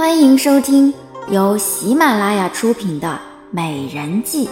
[0.00, 0.94] 欢迎收听
[1.28, 3.08] 由喜马拉雅出品的
[3.50, 4.48] 《美人计》，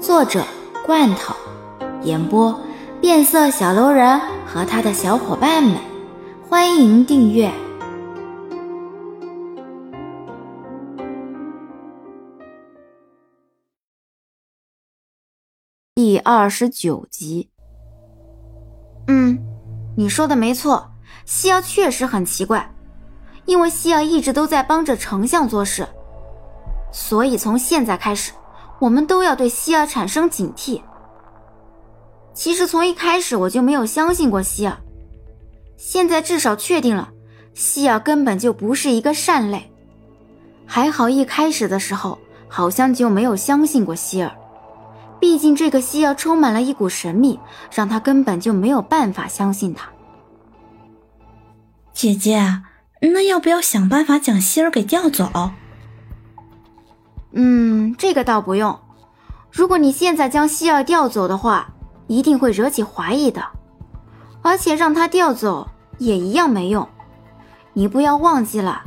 [0.00, 0.42] 作者
[0.86, 1.34] 罐头，
[2.04, 2.58] 演播
[2.98, 5.76] 变色小楼人和他的小伙伴们。
[6.48, 7.52] 欢迎订阅
[15.96, 17.50] 第二十九集。
[19.06, 19.38] 嗯，
[19.98, 20.90] 你说的没错，
[21.26, 22.74] 西瑶确实很奇怪。
[23.48, 25.88] 因为希儿一直都在帮着丞相做事，
[26.92, 28.32] 所以从现在开始，
[28.78, 30.82] 我们都要对希儿产生警惕。
[32.34, 34.76] 其实从一开始我就没有相信过希儿，
[35.78, 37.08] 现在至少确定了，
[37.54, 39.72] 希儿根本就不是一个善类。
[40.66, 44.30] 还好一开始的时候好像就没有相信过希儿，
[45.18, 47.40] 毕竟这个希儿充满了一股神秘，
[47.72, 49.88] 让他根本就没有办法相信他。
[51.94, 52.60] 姐姐。
[53.00, 55.52] 那要不要想办法将希儿给调走？
[57.32, 58.78] 嗯，这个倒不用。
[59.50, 61.68] 如果你现在将希儿调走的话，
[62.06, 63.42] 一定会惹起怀疑的。
[64.42, 66.88] 而且让他调走也一样没用。
[67.72, 68.82] 你不要忘记了，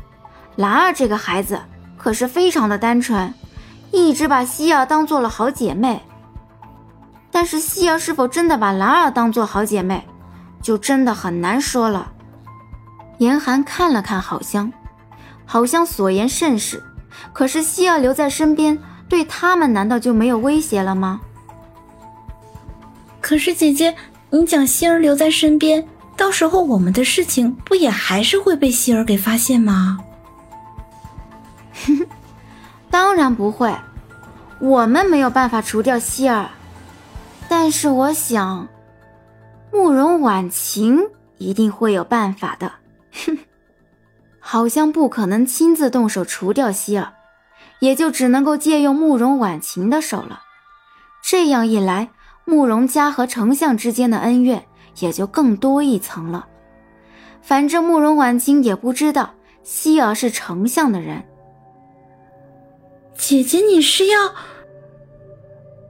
[0.55, 1.59] 兰儿这个孩子
[1.97, 3.33] 可是非常的单纯，
[3.91, 6.01] 一直把希儿当做了好姐妹。
[7.29, 10.05] 但是希儿是否真的把兰儿当做好姐妹，
[10.61, 12.11] 就真的很难说了。
[13.21, 14.73] 严寒看了看郝香，
[15.45, 16.83] 郝香所言甚是。
[17.31, 21.21] 可是希儿留在身边，对他们难道就没有威胁了吗？
[23.21, 23.95] 可是姐姐，
[24.31, 29.99] 你将希儿留在身边，到时候我们的事情不也还是会被希儿给发现吗？
[31.85, 32.07] 哼哼，
[32.89, 33.71] 当然不会，
[34.59, 36.49] 我们没有办法除掉希儿，
[37.47, 38.67] 但是我想，
[39.71, 40.99] 慕容婉晴
[41.37, 42.80] 一定会有办法的。
[43.11, 43.37] 哼，
[44.39, 47.13] 好像不可能亲自动手除掉希儿，
[47.79, 50.41] 也就只能够借用慕容婉晴的手了。
[51.23, 52.09] 这样一来，
[52.45, 54.65] 慕容家和丞相之间的恩怨
[54.99, 56.47] 也就更多一层了。
[57.41, 59.33] 反正慕容婉晴也不知道
[59.63, 61.23] 希儿是丞相的人。
[63.15, 64.33] 姐姐，你是要？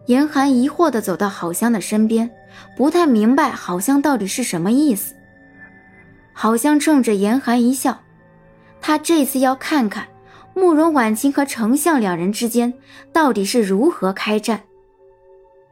[0.08, 2.30] 严寒疑惑的走到郝香的身边，
[2.76, 5.16] 不太明白郝香到底是什么意思。
[6.34, 8.00] 好像冲着严寒一笑，
[8.80, 10.08] 他这次要看看
[10.54, 12.74] 慕容婉清和丞相两人之间
[13.14, 14.62] 到底是如何开战。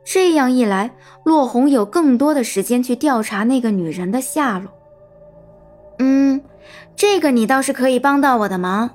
[0.06, 0.92] 这样一来，
[1.24, 4.72] 洛红有更多的时间去调查那个女人的下落。
[6.00, 6.42] 嗯，
[6.96, 8.90] 这个你倒是可以帮到我的忙。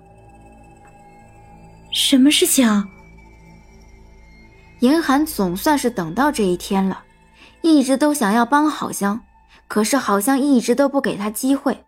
[1.92, 2.84] 什么事情？
[4.80, 7.04] 严寒总算是等到这一天了，
[7.62, 9.20] 一直都想要帮好香。
[9.68, 11.84] 可是好像一直都不给他机会。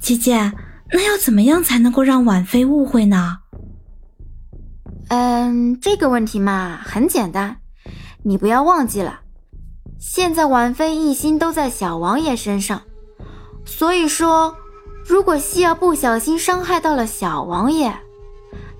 [0.00, 0.52] 姐姐，
[0.92, 3.38] 那要怎么样才能够让婉妃误会呢？
[5.08, 7.58] 嗯，这个问题嘛，很简单，
[8.22, 9.20] 你不要忘记了，
[9.98, 12.82] 现在婉妃一心都在小王爷身上，
[13.64, 14.56] 所以说，
[15.04, 17.94] 如果希儿不小心伤害到了小王爷，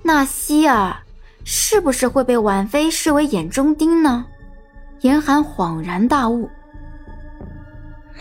[0.01, 0.97] 那希儿
[1.45, 4.25] 是不是会被婉妃视为眼中钉呢？
[5.01, 6.49] 严寒恍然大悟。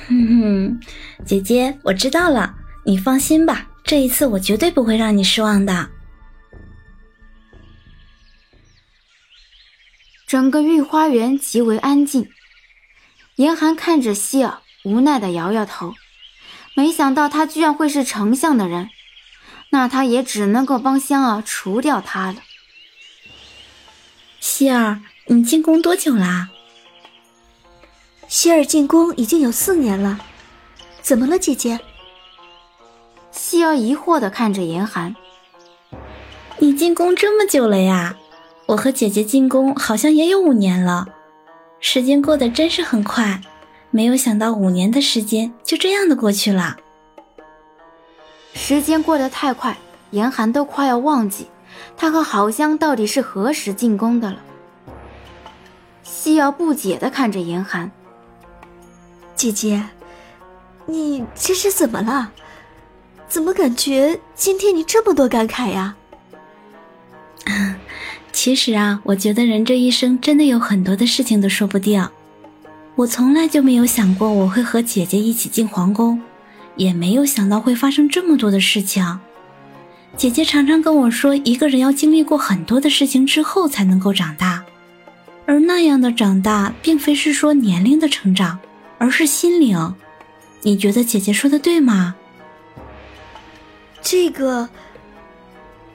[0.09, 0.81] 哼哼，
[1.25, 2.55] 姐姐，我知道了，
[2.85, 5.91] 你放心吧，这一次我绝对不会让你失望的。
[10.27, 12.31] 整个御花园极为安静，
[13.37, 15.95] 严寒看着希儿，无奈的摇摇头。
[16.75, 18.89] 没想到他居然会是丞相的人，
[19.71, 22.37] 那他也只能够帮香儿除掉他了。
[24.41, 26.49] 希儿，你进宫多久啦？
[28.32, 30.19] 希儿进宫已经有四年了，
[31.03, 31.78] 怎么了，姐姐？
[33.31, 35.15] 希儿疑惑的看着严寒
[36.59, 38.16] ：“你进宫这么久了呀？
[38.65, 41.09] 我和姐姐进宫好像也有五年了，
[41.78, 43.43] 时间过得真是很快，
[43.91, 46.78] 没有想到五年的时间就这样的过去了。
[48.54, 49.76] 时间过得太快，
[50.11, 51.49] 严寒都快要忘记
[51.99, 54.38] 他和郝香到底是何时进宫的了。”
[56.02, 57.93] 希儿不解的看着严寒。
[59.43, 59.83] 姐姐，
[60.87, 62.31] 你这是怎么了？
[63.29, 65.97] 怎么感觉今天你这么多感慨呀？
[68.31, 72.09] 其实啊，我觉得人这一生真的有很多的事情都说不定。
[72.94, 76.23] 我从来就没有想过我会和姐姐一起进皇宫，
[76.77, 79.19] 也没有想到会发生这么多的事情。
[80.17, 84.62] 姐姐常常跟我说，一个人要经历过很多的事情之后才能够长大，
[85.47, 88.61] 而那样的长大，并非是说年龄的成长。
[89.02, 89.96] 而是心灵，
[90.60, 92.14] 你觉得姐姐说的对吗？
[94.00, 94.69] 这个，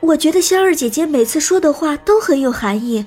[0.01, 3.06] 我觉得香儿姐姐每次说的话都很有含义，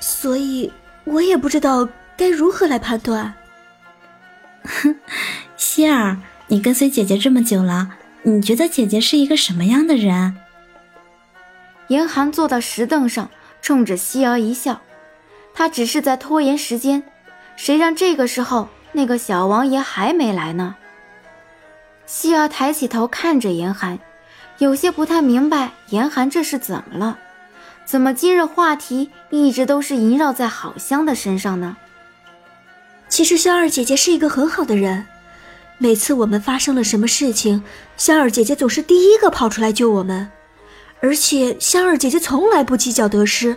[0.00, 0.72] 所以
[1.04, 1.86] 我也不知道
[2.16, 3.34] 该如何来判断。
[4.64, 4.96] 哼，
[5.58, 7.90] 希儿，你跟随姐姐这么久了，
[8.22, 10.34] 你觉得姐姐是一个什么样的人？
[11.88, 13.28] 严寒坐到石凳上，
[13.60, 14.80] 冲着希儿一笑，
[15.52, 17.02] 他只是在拖延时间，
[17.56, 20.76] 谁让这个时候那个小王爷还没来呢？
[22.06, 23.98] 希儿抬起头看着严寒，
[24.58, 27.18] 有些不太明白严寒这是怎么了？
[27.84, 31.76] 怎么今日话题一直都是萦绕在好香的身上呢？
[33.08, 35.04] 其实香儿姐姐是一个很好的人，
[35.78, 37.64] 每次我们发生了什么事情，
[37.96, 40.30] 香儿姐姐总是第一个跑出来救我们，
[41.00, 43.56] 而且香儿姐姐从来不计较得失，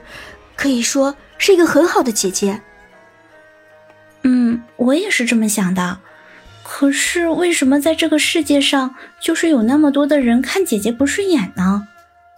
[0.56, 2.60] 可以说是一个很好的姐姐。
[4.78, 6.00] 我也是这么想的。
[6.64, 11.88] 可是为什么在这个世界上，就是有那么多的人看姐姐不顺眼呢？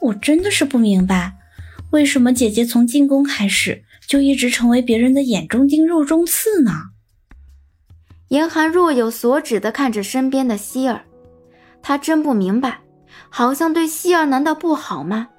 [0.02, 1.34] 我真的是不明白，
[1.92, 6.72] 为什么姐姐从进宫开始就一直成为别人的眼中钉、肉中刺呢？
[8.28, 11.02] 严寒若有所指地看着身边的希儿，
[11.82, 12.82] 他真不明白，
[13.30, 15.30] 好像对希儿难道不好吗？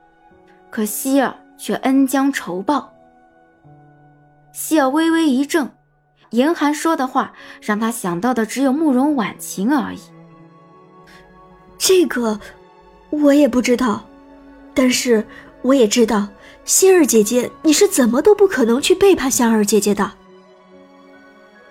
[0.69, 2.93] 可希儿却恩将仇报。
[4.53, 5.71] 希儿微微一怔。
[6.31, 9.99] 严寒说的话让他想到的只有慕容婉晴而已。
[11.79, 12.39] 这个
[13.11, 14.07] 我也不知道，
[14.75, 15.27] 但是
[15.63, 16.29] 我也知道，
[16.65, 20.13] 希儿姐姐，你是怎么都不可能去背叛香儿姐姐的。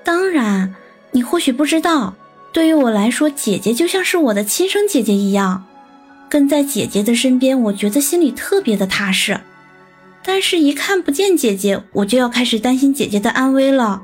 [0.03, 0.75] 当然，
[1.11, 2.15] 你或许不知道，
[2.51, 5.65] 对于我来说，姐姐就像是我的亲生姐姐一样，
[6.27, 9.39] 跟在姐姐的身边，我觉得心里特别的踏实。
[10.23, 14.01] 但是，一看不见姐姐，我就要开始担心姐姐的安危了。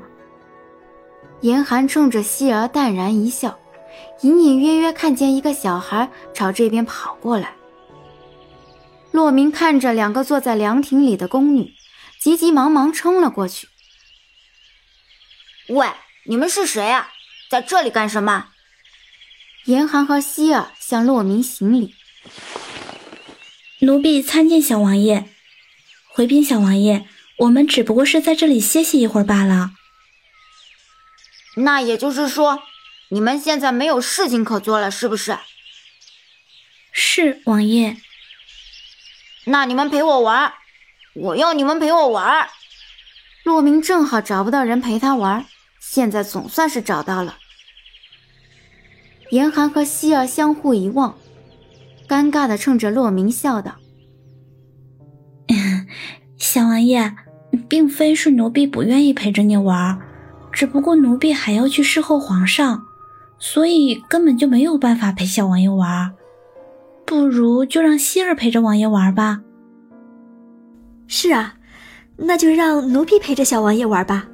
[1.42, 3.58] 严寒冲着希儿淡然一笑，
[4.22, 7.52] 隐隐约约看见一个小孩朝这边跑过来。
[9.10, 11.72] 洛明看着两个坐在凉亭里的宫女，
[12.20, 13.68] 急急忙忙冲了过去。
[15.68, 15.88] 喂，
[16.26, 17.08] 你们是谁啊？
[17.48, 18.48] 在这里干什么？
[19.66, 21.94] 严寒和希儿向洛明行礼。
[23.80, 25.28] 奴婢参见小王爷。
[26.08, 27.06] 回禀小王爷，
[27.38, 29.72] 我们只不过是在这里歇息一会儿罢了。
[31.56, 32.62] 那也就是说，
[33.08, 35.38] 你们现在没有事情可做了，是不是？
[36.92, 37.96] 是王爷。
[39.46, 40.52] 那你们陪我玩，
[41.14, 42.48] 我要你们陪我玩。
[43.44, 45.46] 洛明正好找不到人陪他玩，
[45.80, 47.38] 现在总算是找到了。
[49.30, 51.18] 严寒和希儿相互一望，
[52.08, 53.76] 尴尬的冲着洛明笑道
[56.38, 57.14] ：“小王爷，
[57.68, 60.00] 并非是奴婢不愿意陪着你玩。”
[60.56, 62.86] 只不过奴婢还要去侍候皇上，
[63.38, 66.14] 所以根本就没有办法陪小王爷玩。
[67.04, 69.42] 不如就让希儿陪着王爷玩吧。
[71.08, 71.56] 是啊，
[72.16, 74.28] 那就让奴婢陪着小王爷玩吧。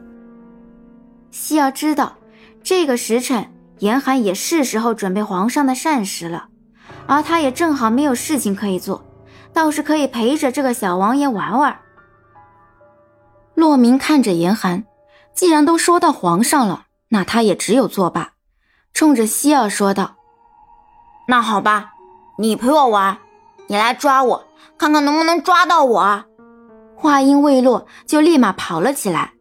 [1.32, 2.16] 希儿知道，
[2.62, 3.44] 这个时辰
[3.80, 6.50] 严寒也是时候准备皇上的膳食了，
[7.08, 9.04] 而他也正好没有事情可以做，
[9.52, 11.76] 倒是可以陪着这个小王爷玩玩。
[13.56, 14.84] 洛明看着严寒。
[15.34, 18.32] 既然都说到皇上了，那他也只有作罢，
[18.92, 20.16] 冲着希儿说道
[21.28, 21.92] ：“那好吧，
[22.38, 23.18] 你陪我玩，
[23.66, 24.44] 你来抓我，
[24.78, 26.24] 看看能不能抓到我。”
[26.96, 29.32] 话音未落，就立马跑了起来。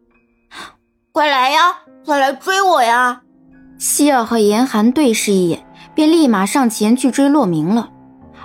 [1.12, 3.22] “快来呀，快来追我呀！”
[3.78, 7.90] 希儿和严寒对视一眼，便立马上前去追洛明了。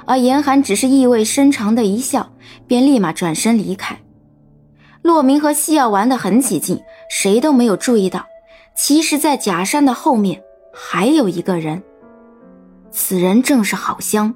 [0.05, 2.31] 而严寒只是意味深长的一笑，
[2.67, 3.99] 便立马转身离开。
[5.07, 6.83] 洛明和希儿玩得很起劲。
[7.09, 8.25] 谁都没有注意到，
[8.75, 11.81] 其实，在假山的后面还有一个人。
[12.91, 14.35] 此人正是郝香。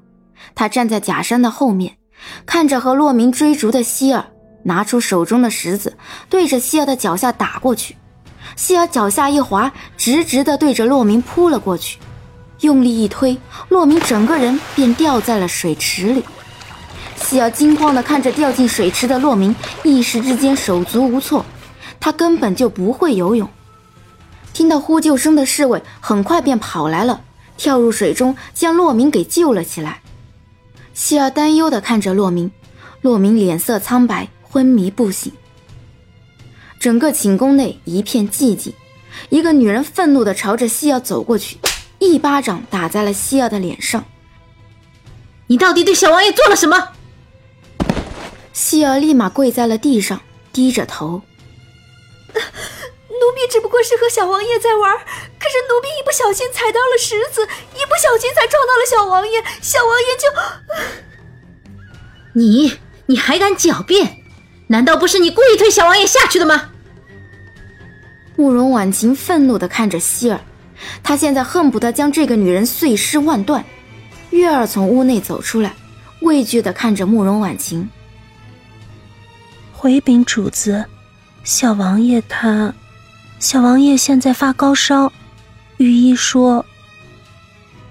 [0.55, 1.97] 他站在假山的后面，
[2.45, 4.25] 看着和洛明追逐的希儿，
[4.63, 5.97] 拿出手中的石子，
[6.29, 7.97] 对着希儿的脚下打过去。
[8.55, 11.99] 希儿脚下一滑，直直的对着洛明扑了过去，
[12.61, 13.37] 用力一推，
[13.67, 16.23] 洛明整个人便掉在了水池里。
[17.23, 21.45] 希儿惊慌的看着掉进水池的洛明，一时之间手足无措。
[21.99, 23.47] 他根本就不会游泳。
[24.53, 27.21] 听到呼救声的侍卫很快便跑来了，
[27.57, 30.01] 跳入水中将洛明给救了起来。
[30.93, 32.51] 希儿担忧地看着洛明，
[33.01, 35.31] 洛明脸色苍白，昏迷不醒。
[36.79, 38.73] 整个寝宫内一片寂静。
[39.29, 41.57] 一个女人愤怒地朝着希儿走过去，
[41.99, 44.03] 一巴掌打在了希儿的脸上。
[45.47, 46.89] 你到底对小王爷做了什么？
[48.53, 51.22] 希儿立马跪在了地上，低着头。
[52.34, 60.27] 奴婢只不过是和小王爷在玩，可是奴婢一不小心踩到了石子，一不小心才撞到了小王爷，小王爷就……
[62.34, 64.17] 你你还敢狡辩？
[64.67, 66.72] 难道不是你故意推小王爷下去的吗？
[68.36, 70.41] 慕容婉晴愤怒的看着希儿，
[71.03, 73.63] 她现在恨不得将这个女人碎尸万段。
[74.31, 75.75] 月儿从屋内走出来，
[76.22, 77.89] 畏惧的看着慕容婉晴。
[79.81, 80.85] 回禀主子，
[81.43, 82.71] 小王爷他，
[83.39, 85.11] 小王爷现在发高烧，
[85.77, 86.63] 御医说，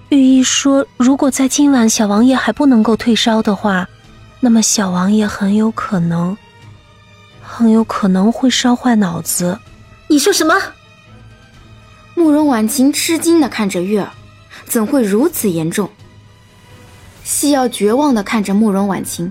[0.07, 3.89] 御医说，如果在今晚小王爷还不能够退烧的话，
[4.39, 6.37] 那么小王爷很有可能，
[7.43, 9.59] 很有可能会烧坏脑子。
[10.07, 10.55] 你说什么？
[12.15, 14.13] 慕容婉晴吃惊的看着月儿，
[14.63, 15.89] 怎会如此严重？
[17.25, 19.29] 西瑶绝望的看着慕容婉晴，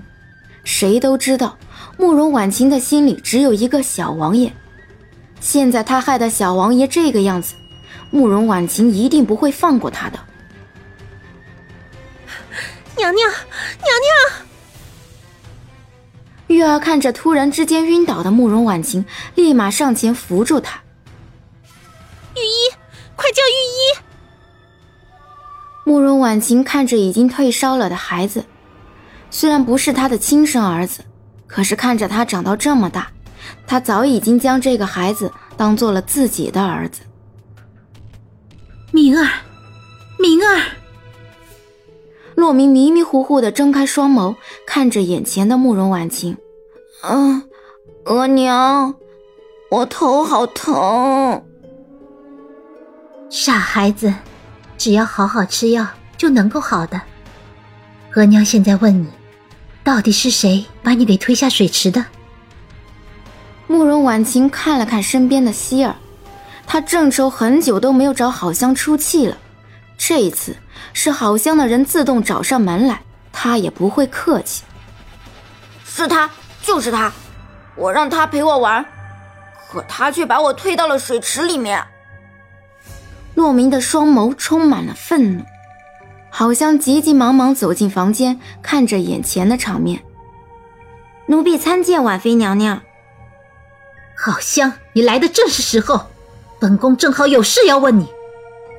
[0.63, 1.57] 谁都知道。
[1.97, 4.51] 慕容婉晴的心里只有一个小王爷，
[5.39, 7.55] 现在他害得小王爷这个样子，
[8.09, 10.19] 慕容婉晴一定不会放过他的。
[12.97, 13.39] 娘娘，娘
[13.79, 14.45] 娘！
[16.47, 19.05] 玉儿看着突然之间晕倒的慕容婉晴，
[19.35, 20.81] 立马上前扶住她。
[22.35, 22.75] 御医，
[23.15, 24.03] 快叫御医！
[25.83, 28.45] 慕容婉晴看着已经退烧了的孩子，
[29.29, 31.03] 虽然不是她的亲生儿子。
[31.51, 33.11] 可是看着他长到这么大，
[33.67, 37.01] 他早已经将这个孩子当做了自己的儿子。
[38.91, 39.27] 明儿，
[40.17, 40.61] 明儿，
[42.35, 46.37] 洛明迷迷糊糊的睁开双眸，看着眼前的慕容婉晴。
[47.03, 47.43] 嗯，
[48.05, 48.95] 额娘，
[49.69, 51.43] 我头好疼。
[53.29, 54.13] 傻孩子，
[54.77, 55.85] 只要好好吃药
[56.17, 57.01] 就能够好的。
[58.15, 59.07] 额娘现在问你。
[59.83, 62.05] 到底是谁把你给推下水池的？
[63.67, 65.95] 慕容婉晴看了看身边的希儿，
[66.67, 69.37] 她正愁很久都没有找好香出气了，
[69.97, 70.55] 这一次
[70.93, 74.63] 是好香的人自动找上门来，她也不会客气。
[75.85, 76.29] 是他，
[76.61, 77.11] 就是他，
[77.75, 78.85] 我让他陪我玩，
[79.69, 81.83] 可他却把我推到了水池里面。
[83.35, 85.43] 洛明的双眸充满了愤怒。
[86.33, 90.01] 好香急急忙忙走进房间，看着眼前的场面。
[91.27, 92.81] 奴婢参见婉妃娘娘。
[94.17, 96.07] 好香，你来的正是时候，
[96.57, 98.07] 本宫正好有事要问你，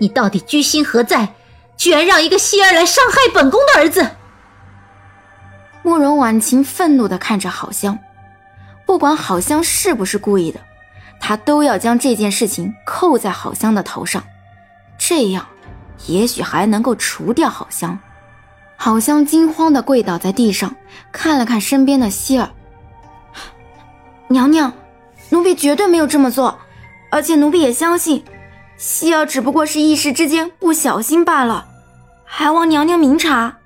[0.01, 1.35] 你到底居心何在？
[1.77, 4.09] 居然让一个希儿来伤害本宫的儿子！
[5.83, 7.99] 慕容婉晴愤怒的看着好香，
[8.87, 10.61] 不管好香是不是故意的，
[11.21, 14.23] 她都要将这件事情扣在好香的头上，
[14.97, 15.47] 这样。
[16.07, 17.99] 也许还能够除掉好香。
[18.77, 20.75] 好香惊慌的跪倒在地上，
[21.13, 22.51] 看了看身边的希儿。
[24.29, 24.73] 娘娘，
[25.31, 26.59] 奴婢绝对没有这么做，
[27.11, 28.25] 而且奴婢也相信，
[28.77, 31.67] 希儿只不过是一时之间不小心罢了，
[32.25, 33.59] 还望娘娘明察。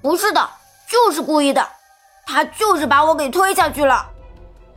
[0.00, 0.48] 不是的，
[0.88, 1.66] 就是故意的，
[2.26, 4.06] 他就是把我给推下去了。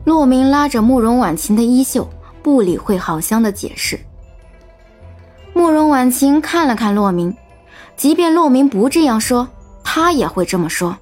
[0.04, 2.08] 洛明拉着慕容婉晴的衣袖，
[2.42, 3.98] 不理会好香的解释。
[5.58, 7.36] 慕容婉晴看了看洛明，
[7.96, 9.48] 即便洛明不这样说，
[9.82, 10.96] 他也会这么说。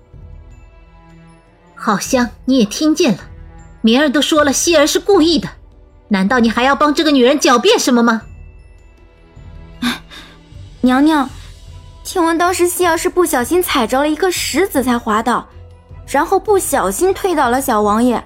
[1.74, 3.18] 好像，你也听见了，
[3.82, 5.46] 明儿都说了，希儿是故意的，
[6.08, 8.22] 难道你还要帮这个女人狡辩什么吗？
[10.80, 11.28] 娘娘，
[12.02, 15.46] 听闻当时希儿是不小心踩着了一颗石子才滑倒，
[16.06, 18.24] 然后不小心推倒了小王爷，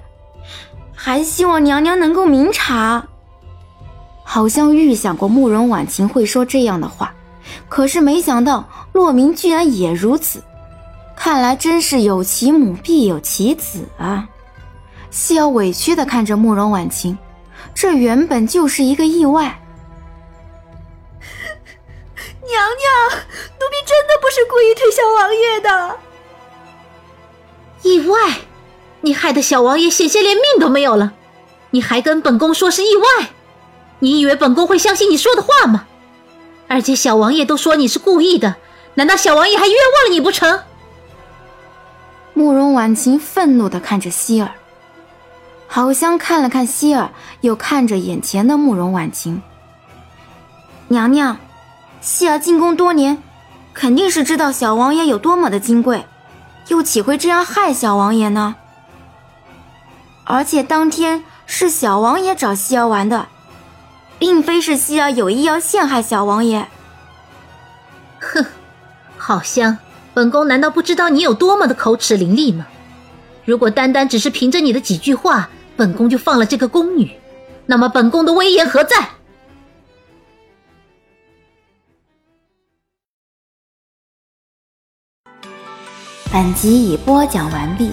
[0.95, 3.05] 还希望娘娘能够明察。
[4.33, 7.13] 好像预想过慕容婉晴会说这样的话，
[7.67, 10.41] 可是没想到洛明居然也如此。
[11.17, 14.29] 看来真是有其母必有其子啊！
[15.09, 17.17] 西瑶委屈地看着慕容婉晴，
[17.75, 19.43] 这原本就是一个意外。
[21.19, 25.99] 娘娘，奴婢真的不是故意推小王爷的。
[27.81, 28.39] 意外？
[29.01, 31.11] 你害得小王爷险些连命都没有了，
[31.71, 33.31] 你还跟本宫说是意外？
[34.01, 35.85] 你以为本宫会相信你说的话吗？
[36.67, 38.55] 而且小王爷都说你是故意的，
[38.95, 40.61] 难道小王爷还冤枉了你不成？
[42.33, 44.51] 慕容婉晴愤怒的看着希儿，
[45.67, 49.41] 好香看了看希儿，又看着眼前的慕容婉晴。
[50.87, 51.37] 娘娘，
[51.99, 53.21] 希儿进宫多年，
[53.73, 56.05] 肯定是知道小王爷有多么的金贵，
[56.69, 58.55] 又岂会这样害小王爷呢？
[60.23, 63.27] 而且当天是小王爷找希儿玩的。
[64.21, 66.67] 并非是希儿有意要陷害小王爷。
[68.19, 68.45] 哼，
[69.17, 69.79] 好香，
[70.13, 72.67] 本宫难道不知道你有多么的口齿伶俐吗？
[73.45, 77.09] 如果单单只是凭着你的几句话，本宫就放了这个宫女，
[77.65, 79.09] 那么本宫的威严何在？
[86.31, 87.89] 本集已播讲完毕。